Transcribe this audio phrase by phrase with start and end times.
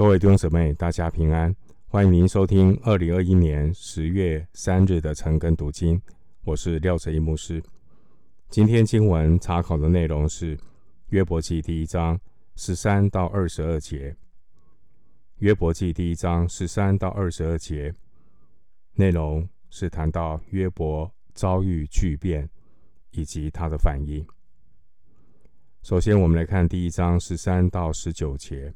[0.00, 1.54] 各位弟兄姊妹，大家平安！
[1.86, 6.00] 欢迎您收听二零二一年十月三日的晨更读经。
[6.42, 7.62] 我是廖哲一牧师。
[8.48, 10.58] 今天经文查考的内容是
[11.08, 12.18] 约伯记第一章
[12.56, 14.16] 十三到二十二节。
[15.40, 17.94] 约伯记第一章十三到二十二节
[18.94, 22.48] 内容是谈到约伯遭遇巨变
[23.10, 24.26] 以及他的反应。
[25.82, 28.72] 首先，我们来看第一章十三到十九节。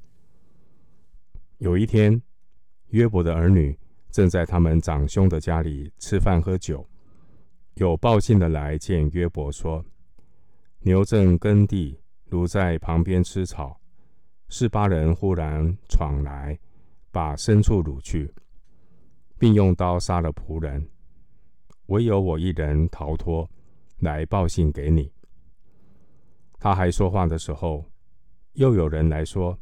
[1.59, 2.21] 有一天，
[2.89, 3.79] 约伯的儿女
[4.11, 6.85] 正在他们长兄的家里吃饭喝酒，
[7.75, 9.85] 有报信的来见约伯，说
[10.83, 13.81] ：“牛正耕地，如在旁边吃草，
[14.49, 16.59] 示巴人忽然闯来，
[17.13, 18.35] 把牲畜掳去，
[19.39, 20.89] 并用刀杀了仆人，
[21.87, 23.49] 唯有我一人逃脱，
[24.01, 25.09] 来报信给你。”
[26.59, 27.85] 他还说话的时候，
[28.55, 29.57] 又有人来说。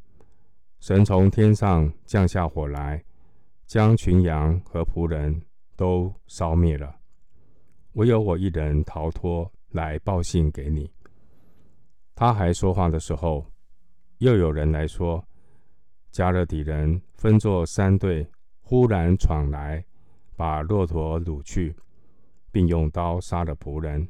[0.83, 3.01] 神从天上降下火来，
[3.67, 5.41] 将群羊和仆人
[5.77, 6.93] 都烧灭了，
[7.93, 10.91] 唯有我一人逃脱来报信给你。
[12.17, 13.47] 他还说话的时候，
[14.19, 15.25] 又有人来说：
[16.11, 18.29] 迦勒底人分作三队，
[18.61, 19.85] 忽然闯来，
[20.35, 21.73] 把骆驼掳去，
[22.51, 24.09] 并用刀杀了仆人，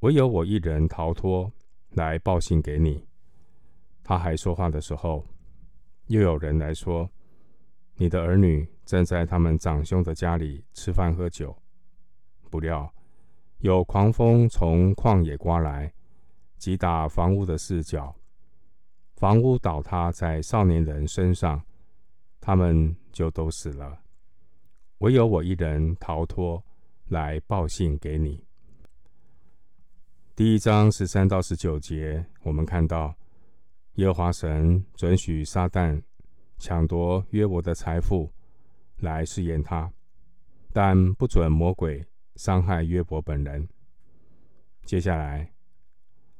[0.00, 1.52] 唯有我一人逃脱
[1.90, 3.06] 来报信给你。
[4.02, 5.22] 他还说话的时候。
[6.08, 7.10] 又有人来说
[7.96, 11.56] ：“你的儿女正在他们长兄的家里吃饭喝酒，
[12.48, 12.92] 不料
[13.58, 15.92] 有狂风从旷野刮来，
[16.58, 18.14] 击打房屋的四角，
[19.16, 21.60] 房屋倒塌在少年人身上，
[22.40, 24.00] 他们就都死了。
[24.98, 26.62] 唯有我一人逃脱，
[27.08, 28.44] 来报信给你。”
[30.36, 33.12] 第一章十三到十九节，我们看到。
[33.96, 36.02] 耶和华神准许撒旦
[36.58, 38.30] 抢夺约伯的财富
[38.98, 39.90] 来试验他，
[40.70, 43.66] 但不准魔鬼伤害约伯本人。
[44.84, 45.50] 接下来，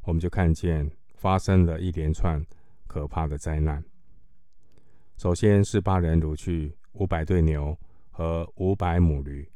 [0.02, 2.38] 我们就看见发生了一连串
[2.86, 3.82] 可怕的灾难。
[5.16, 7.74] 首先，是八人掳去五百对牛
[8.10, 9.50] 和五百母驴，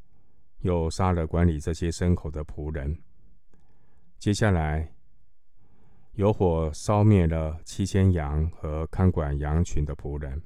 [0.60, 2.98] 又杀了管理这些牲口的仆人。
[4.18, 4.90] 接下来，
[6.12, 10.42] 有火烧灭了七千羊和看管羊群的仆人。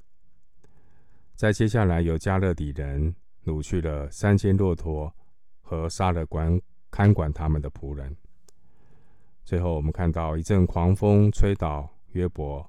[1.35, 3.15] 在接下来，有迦勒底人
[3.45, 5.13] 掳去了三千骆驼
[5.61, 6.61] 和杀了管
[6.91, 8.17] 看管他们的仆人。
[9.45, 12.65] 最后，我们看到一阵狂风吹倒约伯，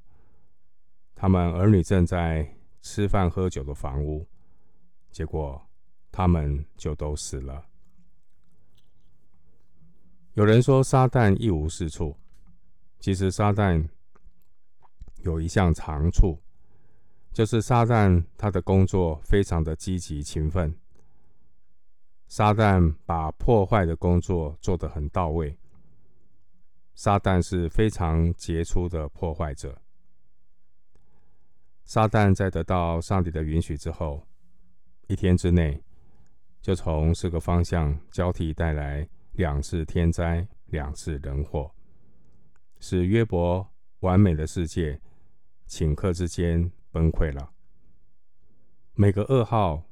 [1.14, 2.50] 他们儿女正在
[2.82, 4.28] 吃饭喝酒的房屋，
[5.12, 5.62] 结果
[6.12, 7.64] 他们就都死了。
[10.34, 12.18] 有人说，撒旦一无是处。
[13.06, 13.88] 其实撒旦
[15.18, 16.42] 有一项长处，
[17.32, 20.76] 就是撒旦他的工作非常的积极勤奋。
[22.28, 25.56] 撒旦把破坏的工作做得很到位。
[26.96, 29.80] 撒旦是非常杰出的破坏者。
[31.84, 34.28] 撒旦在得到上帝的允许之后，
[35.06, 35.80] 一天之内
[36.60, 41.72] 就从四个方向交替带来两次天灾，两次人祸。
[42.80, 43.68] 使约伯
[44.00, 45.02] 完美的世界
[45.68, 47.52] 顷刻之间崩溃了。
[48.94, 49.84] 每个噩耗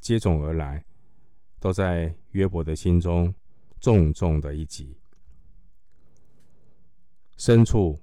[0.00, 0.84] 接踵而来，
[1.58, 3.34] 都在约伯的心中
[3.80, 4.96] 重重的一击。
[7.36, 8.00] 牲畜、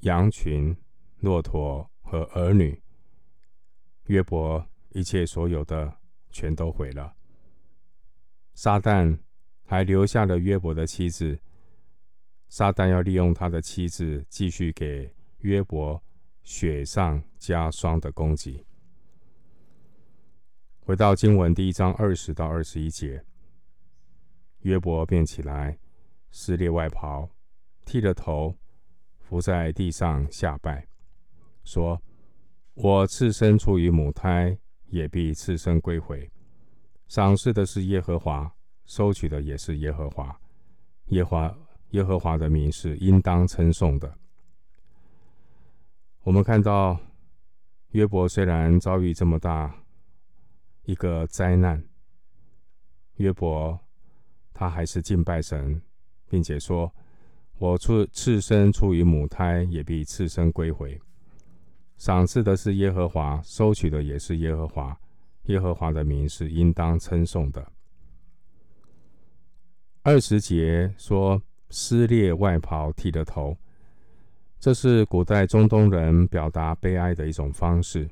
[0.00, 0.76] 羊群、
[1.20, 2.82] 骆驼和儿女，
[4.06, 5.98] 约伯一切所有的
[6.30, 7.14] 全都毁了。
[8.54, 9.18] 撒旦
[9.64, 11.38] 还留下了约伯的妻子。
[12.52, 16.02] 撒旦要利用他的妻子，继续给约伯
[16.42, 18.66] 雪上加霜的攻击。
[20.80, 23.24] 回到经文第一章二十到二十一节，
[24.58, 25.78] 约伯便起来，
[26.30, 27.26] 撕裂外袍，
[27.86, 28.54] 剃了头，
[29.18, 30.86] 伏在地上下拜，
[31.64, 32.02] 说
[32.76, 34.58] ：“我次生出于母胎，
[34.88, 36.30] 也必次生归回。
[37.08, 38.54] 赏赐的是耶和华，
[38.84, 40.38] 收取的也是耶和华。
[41.06, 41.58] 耶和华。”
[41.92, 44.14] 耶和华的名是应当称颂的。
[46.22, 46.98] 我们看到
[47.90, 49.74] 约伯虽然遭遇这么大
[50.84, 51.84] 一个灾难，
[53.16, 53.78] 约伯
[54.54, 55.82] 他还是敬拜神，
[56.30, 56.90] 并且说
[57.58, 60.98] ：“我出次生出于母胎，也必次生归回。
[61.98, 64.98] 赏赐的是耶和华，收取的也是耶和华。
[65.46, 67.70] 耶和华的名是应当称颂的。”
[70.02, 71.42] 二十节说。
[71.72, 73.56] 撕裂外袍，剃了头，
[74.60, 78.08] 这是古代中东人表达悲哀的一种方式。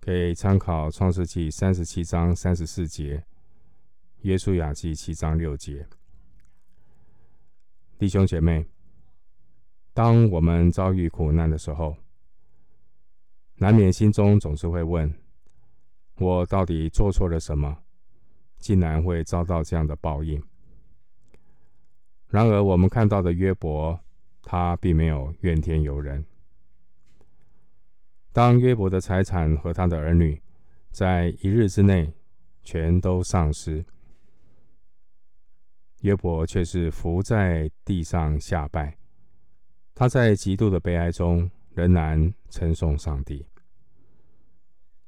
[0.00, 3.22] 可以参考创世纪三十七章三十四节，
[4.22, 5.86] 约书亚记七章六节。
[7.98, 8.64] 弟兄姐妹，
[9.92, 11.94] 当我们遭遇苦难的时候，
[13.56, 15.12] 难免心中总是会问：
[16.18, 17.76] 我到底做错了什么，
[18.58, 20.42] 竟然会遭到这样的报应？
[22.28, 23.98] 然而，我们看到的约伯，
[24.42, 26.24] 他并没有怨天尤人。
[28.32, 30.42] 当约伯的财产和他的儿女
[30.90, 32.12] 在一日之内
[32.62, 33.84] 全都丧失，
[36.00, 38.96] 约伯却是伏在地上下拜。
[39.94, 43.46] 他在极度的悲哀中仍然称颂上帝。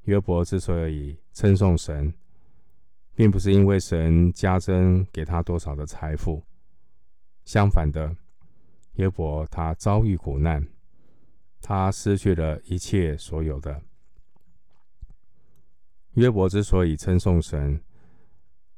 [0.05, 2.15] 约伯之所以称颂神，
[3.15, 6.43] 并不是因为神加增给他多少的财富，
[7.49, 8.15] 相反的，
[8.97, 10.69] 约伯他遭遇苦难。
[11.63, 13.81] 他失去了一切所有的。
[16.13, 17.83] 约伯之所以称颂神，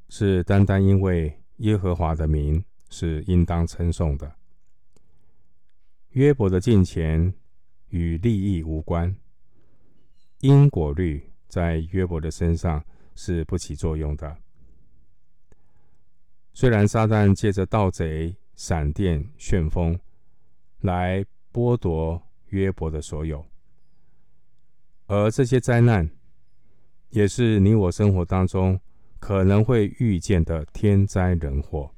[0.09, 4.37] 是单单因为耶和华的名是应当称颂的。
[6.11, 7.35] 约伯的金钱
[7.89, 9.17] 与利益无关，
[10.43, 12.85] 因果律在约伯的身上
[13.17, 14.37] 是不起作用的。
[16.53, 19.99] 虽然撒旦借着盗贼、闪电、旋风
[20.81, 22.23] 来剥夺。
[22.51, 23.47] 约伯的所有，
[25.07, 26.11] 而这些灾难，
[27.11, 28.81] 也是你我生活当中
[29.21, 31.89] 可能会遇见的天灾人祸。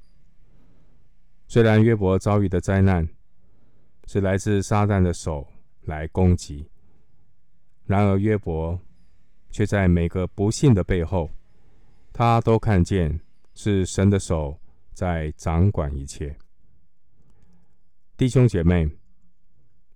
[1.48, 3.08] 虽然约伯遭遇的灾难
[4.06, 5.48] 是来自撒旦的手
[5.84, 6.68] 来攻击，
[7.86, 8.78] 然而约伯
[9.50, 11.30] 却在每个不幸的背后，
[12.12, 13.18] 他都看见
[13.54, 14.60] 是神的手
[14.92, 16.36] 在掌管一切。
[18.22, 18.88] 弟兄姐妹。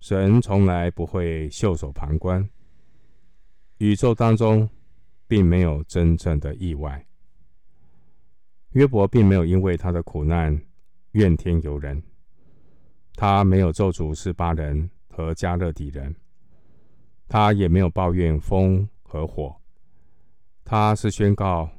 [0.01, 2.45] 神从来不会袖手旁观，
[3.77, 4.69] 宇宙当中
[5.29, 7.07] 并没有真正的意外。
[8.71, 10.61] 约伯并没有因为他的苦难
[11.11, 12.03] 怨天尤人，
[13.13, 16.13] 他没有咒诅示巴人和迦勒底人，
[17.29, 19.55] 他也没有抱怨风和火，
[20.65, 21.69] 他是宣告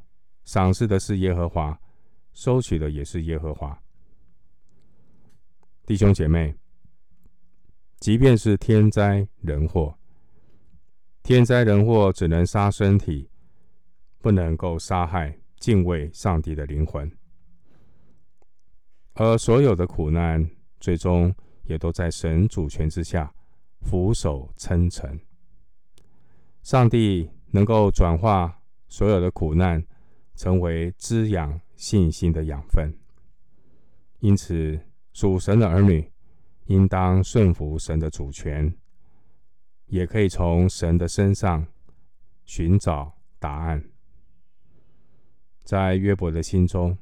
[0.46, 1.78] 赏赐的是耶和华，
[2.32, 3.78] 收取的也是耶和华。
[5.88, 6.54] 弟兄姐妹。
[7.98, 9.98] 即便是天灾人祸，
[11.22, 13.30] 天灾人祸只能杀身体，
[14.18, 17.10] 不能够杀害敬畏上帝的灵魂。
[19.14, 20.46] 而所有的苦难，
[20.78, 23.32] 最终也都在神主权之下，
[23.80, 25.18] 俯首称臣。
[26.62, 29.82] 上帝能够转化所有的苦难，
[30.34, 32.92] 成为滋养信心的养分。
[34.20, 34.78] 因此，
[35.18, 36.08] 属神的儿女。
[36.66, 38.72] 应当顺服神的主权，
[39.86, 41.66] 也可以从神的身上
[42.44, 43.82] 寻找答案。
[45.64, 46.96] 在约伯的心中，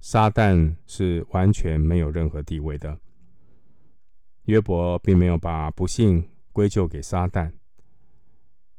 [0.00, 2.98] 撒旦是完全没有任何地位的。
[4.46, 7.52] 约伯并没有把不幸归咎给撒旦。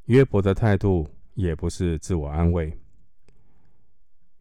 [0.08, 2.78] 约伯的态度也不是自我安慰。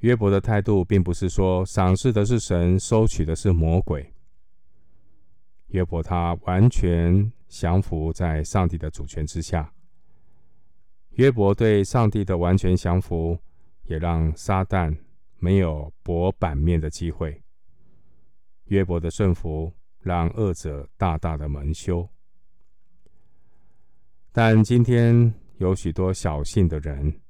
[0.04, 4.12] 约伯的态度并不是说赏赐的是神，收取的是魔鬼。
[5.68, 9.72] 约伯他完全降服在上帝的主权之下。
[11.12, 13.38] 约伯对上帝的完全降服，
[13.84, 14.94] 也让撒旦
[15.38, 17.42] 没有博版面的机会。
[18.64, 22.06] 约伯的顺服，让恶者大大的蒙羞。
[24.30, 27.22] 但今天有许多小信的人，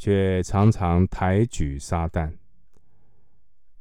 [0.00, 2.32] 却常常抬举撒旦，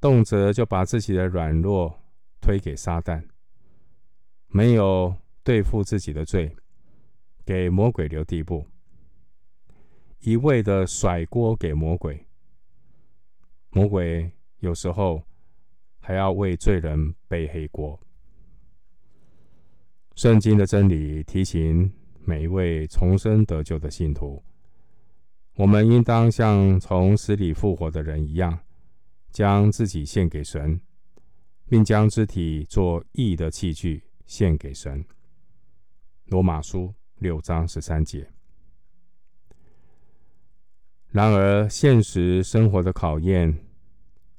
[0.01, 1.97] 动辄就把自己的软弱
[2.41, 3.23] 推给撒旦。
[4.47, 6.53] 没有对付自己的罪，
[7.45, 8.67] 给魔鬼留地步，
[10.19, 12.27] 一味的甩锅给魔鬼。
[13.69, 15.23] 魔鬼有时候
[16.01, 17.97] 还要为罪人背黑锅。
[20.15, 21.89] 圣经的真理提醒
[22.25, 24.43] 每一位重生得救的信徒，
[25.59, 28.59] 我们应当像从死里复活的人一样，
[29.29, 30.79] 将自己献给神，
[31.67, 34.03] 并将肢体做义的器具。
[34.25, 35.03] 献给神。
[36.27, 38.31] 罗马书六章十三节。
[41.07, 43.57] 然而，现实生活的考验，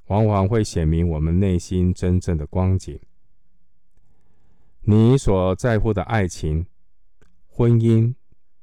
[0.06, 2.98] 往往会显明我们内心真正的光景。
[4.82, 6.64] 你所在乎的爱情、
[7.48, 8.14] 婚姻、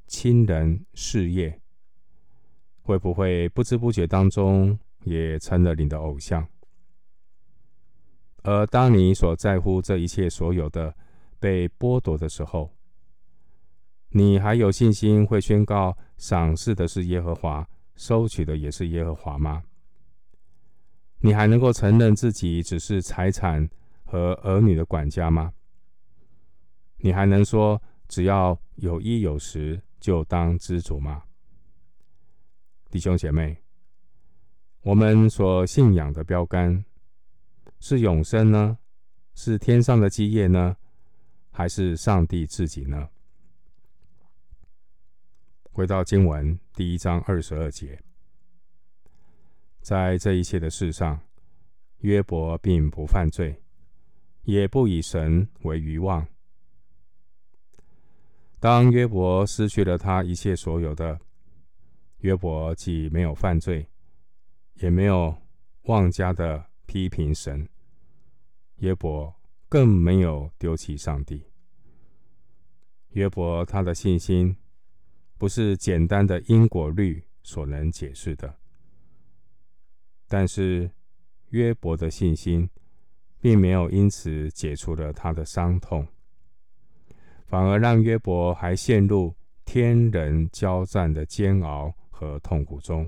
[0.07, 1.61] 亲人、事业，
[2.87, 6.47] 会不会不知不觉当中也成了你的偶像？
[8.43, 10.95] 而当你所在乎这一切所有的，
[11.37, 12.71] 被剥夺的时候，
[14.11, 19.61] 你还有信心会宣告赏赐的是耶和华，收取的也是耶和华吗？
[21.19, 23.69] 你还能够承认自己只是财产
[24.05, 25.51] 和儿女的管家吗？
[26.99, 31.23] 你还能说只要有衣有食就当知足吗？
[32.97, 33.55] 弟兄姐妹，
[34.81, 36.83] 我们所信仰的标杆
[37.79, 38.79] 是永生呢？
[39.35, 40.75] 是天上的基业呢？
[41.51, 43.07] 还是上帝自己呢？
[45.71, 48.01] 回到经文第一章二十二节，
[49.81, 51.21] 在这一切的事上，
[51.99, 53.61] 约伯并不犯罪，
[54.41, 56.27] 也不以神为愚妄。
[58.59, 61.21] 当约伯失去了他一切所有的，
[62.19, 63.87] 约伯既没有犯罪，
[64.75, 65.35] 也没有
[65.83, 67.67] 妄加的批评神，
[68.77, 69.33] 约伯
[69.69, 71.43] 更没有丢弃上帝。
[73.09, 74.55] 约伯他的信心，
[75.37, 78.55] 不是简单的因果律所能解释的，
[80.27, 80.91] 但是
[81.49, 82.69] 约伯的信心，
[83.39, 86.07] 并没有因此解除了他的伤痛，
[87.45, 93.07] 反而让约伯还陷入天人交战的煎熬和痛苦中。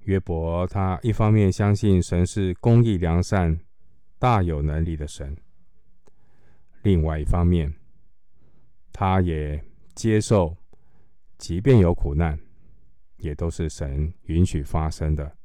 [0.00, 3.60] 约伯他一方面相信神是公义良善、
[4.18, 5.36] 大有能力的神，
[6.82, 7.72] 另外一方面，
[8.92, 9.62] 他也。
[9.92, 10.56] 接受，
[11.36, 12.38] 即便有苦难，
[13.18, 15.36] 也都是神允许发生的。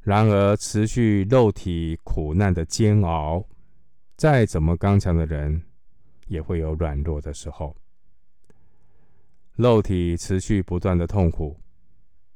[0.00, 3.42] 然而，持续肉体苦难的煎熬，
[4.16, 5.62] 再怎么刚强的人，
[6.26, 7.74] 也会有软弱的时候。
[9.60, 11.60] 肉体持续不断的痛苦，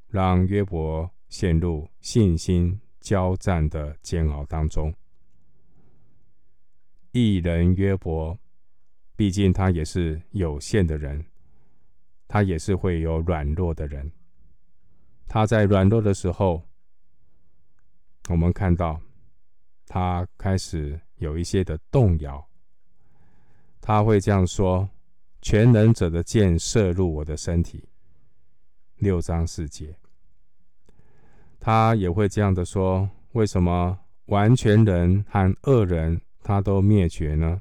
[0.08, 4.94] 让约伯陷入信心交战的煎熬当中。
[7.12, 8.38] 一人约伯。
[9.16, 11.24] 毕竟他也是有限的人，
[12.26, 14.10] 他也是会有软弱的人。
[15.28, 16.60] 他在软弱的时候，
[18.28, 19.00] 我们看到
[19.86, 22.44] 他开始有一些的动摇。
[23.80, 24.90] 他会这样说
[25.44, 27.86] ：“全能者的箭射入我的身体。”
[28.96, 29.94] 六章四节。
[31.60, 37.60] 他也会这样的说：“为什么完全人和恶人他都灭绝呢？”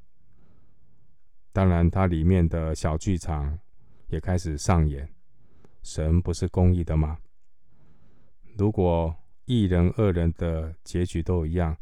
[1.51, 3.59] 当然，它里面的小剧场
[4.07, 5.13] 也开始上演。
[5.81, 7.17] 神不是公义的吗？
[8.57, 9.13] 如果
[9.43, 11.75] 一人、恶人的结局都一样，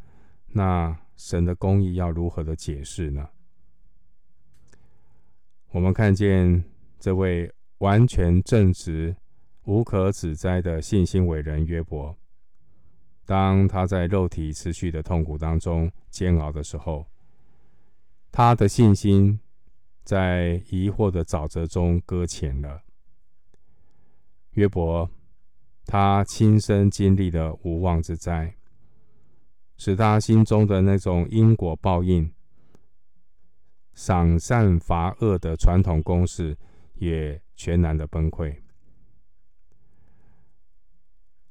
[0.48, 3.28] 那神的公义要如何的解释呢？
[5.72, 6.64] 我们看见
[6.98, 9.16] 这位完全正直、
[9.64, 12.16] 无可指摘的信心伟人约伯，
[13.26, 17.06] 当他在肉体持续的痛苦当中煎熬的时候，
[18.30, 19.40] 他的信心。
[20.04, 22.82] 在疑惑的沼泽中搁浅了。
[24.54, 25.08] 约伯，
[25.86, 28.56] 他亲身经历的无妄之灾，
[29.76, 32.28] 使他心中的那种因果报应、
[33.94, 36.56] 赏善罚恶的传统公式
[36.94, 38.54] 也全然的崩溃。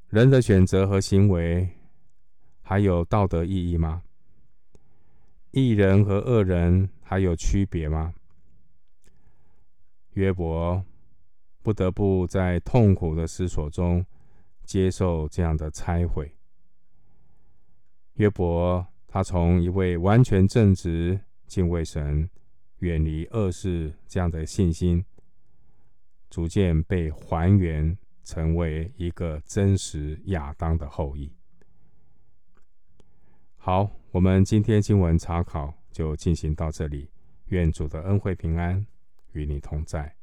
[0.10, 1.70] 人的选择和行为
[2.62, 4.04] 还有道德意义吗？
[5.52, 8.14] 义人和恶人还有区别吗？
[10.14, 10.84] 约伯
[11.62, 14.06] 不得不在痛苦的思索中
[14.66, 16.36] 接受这样的拆毁。
[18.16, 21.20] 约伯他从一位完全正直、
[21.52, 22.30] 敬畏神、
[22.78, 25.04] 远离恶事这样的信心，
[26.30, 31.30] 逐渐被还原成为一个真实亚当的后裔。
[33.58, 37.10] 好，我们今天经文查考就进行到这里。
[37.48, 38.88] 愿主的恩惠平安
[39.34, 40.16] 与你同在。